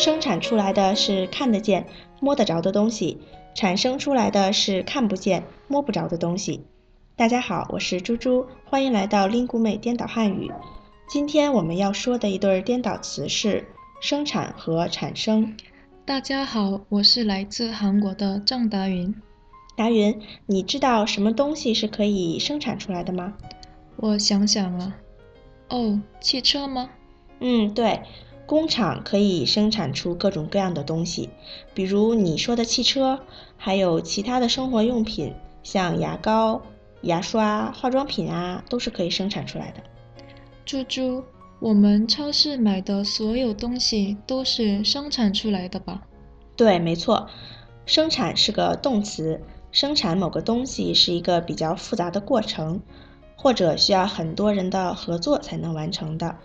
[0.00, 1.86] 生产出来的是看得见、
[2.20, 3.18] 摸得着的东西，
[3.54, 6.64] 产生出来的是看不见、摸不着的东西。
[7.16, 10.50] 大家好，我是猪猪，欢迎来到 lingu 妹颠倒汉语。
[11.06, 13.66] 今天我们要说的一对颠倒词是
[14.00, 15.54] 生产和产生。
[16.06, 19.14] 大家好，我是来自韩国的郑达云。
[19.76, 23.34] 达云，你知道什么东西是可以生产出来的吗？
[23.96, 24.96] 我想想啊，
[25.68, 26.88] 哦，汽车吗？
[27.40, 28.00] 嗯，对，
[28.50, 31.30] 工厂可以生产出各种各样的东西，
[31.72, 33.20] 比如你说的汽车，
[33.56, 35.32] 还有其他的生活用品，
[35.62, 36.60] 像牙膏、
[37.02, 39.80] 牙刷、化妆品啊，都是可以生产出来的。
[40.66, 41.22] 猪猪，
[41.60, 46.02] 我们超市买的所有东西都是生产出来的吧？
[46.56, 47.28] 对，没错，
[47.86, 49.40] 生产是个动词，
[49.70, 52.82] 生产某个东西是一个比较复杂的过程，
[53.36, 56.36] 或者需要很多人的合作才能完成的。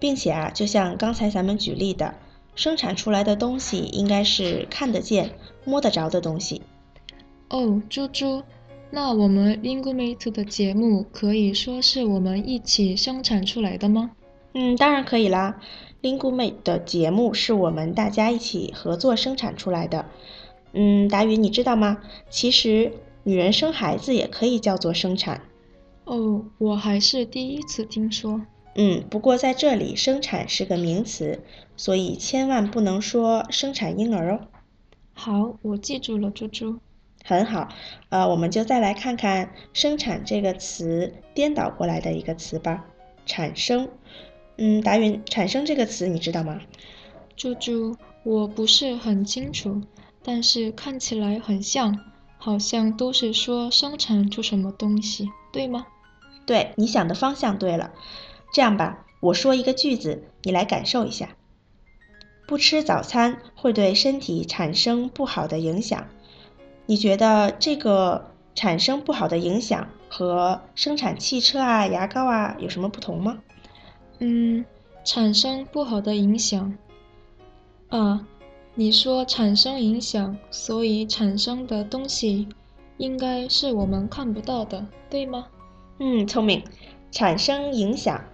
[0.00, 2.14] 并且啊，就像刚才咱们举例的，
[2.56, 5.30] 生产出来的东西应该是看得见、
[5.64, 6.62] 摸得着的东西。
[7.50, 8.42] 哦，猪猪，
[8.90, 14.10] 那我们 Lingumate 的节目可以说是我们一起生产出来的吗？
[14.54, 15.60] 嗯，当然可以啦。
[16.02, 20.06] Lingumate 的节目是我们大家一起合作生产出来的。
[20.72, 21.98] 嗯，达宇，你知道吗？
[22.30, 25.42] 其实女人生孩子也可以叫做生产。
[26.04, 28.40] 哦，我还是第一次听说。
[28.74, 31.42] 嗯，不过在这里，生产是个名词，
[31.76, 34.40] 所以千万不能说生产婴儿哦。
[35.12, 36.78] 好，我记住了，猪猪。
[37.24, 37.68] 很好，
[38.08, 42.86] 呃，我们就再来看看“生产”这个词颠倒过来的一个词吧
[43.26, 43.88] ，“产生”。
[44.56, 46.60] 嗯，达云，“产生”这个词你知道吗？
[47.36, 49.82] 猪猪，我不是很清楚，
[50.22, 51.98] 但是看起来很像，
[52.38, 55.86] 好像都是说生产出什么东西，对吗？
[56.46, 57.92] 对，你想的方向对了。
[58.52, 61.28] 这样吧，我说一个句子，你来感受一下。
[62.46, 66.08] 不吃早餐会对身体产生不好的影响。
[66.86, 73.38] 你觉得这个产生不好的影响和生产汽车啊、牙膏啊有什么不同吗？
[74.18, 74.64] 嗯，
[75.04, 76.76] 产生不好的影响。
[77.88, 78.26] 啊，
[78.74, 82.48] 你说产生影响，所以产生的东西
[82.96, 85.46] 应该是我们看不到的，对吗？
[86.00, 86.64] 嗯，聪明。
[87.12, 88.24] 产生影响。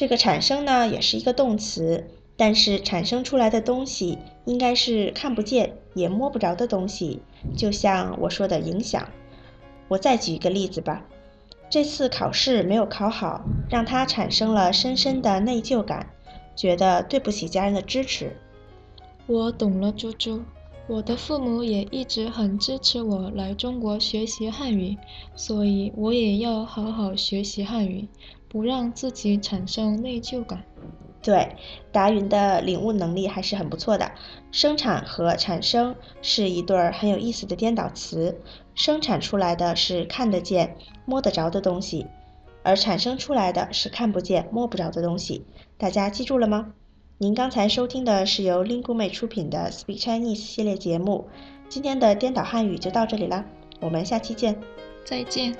[0.00, 4.16] 这个产生呢，也是一个动词，但是产生出来的东西
[4.46, 7.20] 应该是看不见也摸不着的东西，
[7.54, 9.06] 就像我说的影响。
[9.88, 11.04] 我再举一个例子吧，
[11.68, 16.06] 这次考试没有考好，让他产生了深深的内疚感，
[16.56, 18.34] 觉得对不起家人的支持。
[19.26, 20.40] 我懂了，猪猪。
[20.86, 24.96] 我的父母也一直很支持我来中国学习汉语，
[25.36, 28.08] 所以我也要好好学习汉语。
[28.48, 30.64] 不让自己产生内疚感。
[31.22, 31.54] 对，
[31.92, 34.10] 达云的领悟能力还是很不错的。
[34.50, 38.40] 生产和产生是一对儿很有意思的颠倒词。
[38.74, 42.08] 生产出来的是看得见、摸得着的东西，
[42.64, 45.46] 而产生出来的是看不见、摸不着的东西。
[45.78, 46.72] 大家记住了吗？
[47.22, 51.28] 您刚才收听的是由 l i n g u m a 出品的 Speak Chinese 系列节目。
[51.68, 53.44] 今天的颠倒汉语就到这里啦，
[53.78, 54.58] 我们下期见。
[55.04, 55.54] 再见。